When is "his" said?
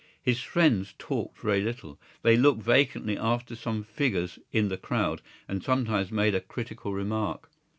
0.19-0.39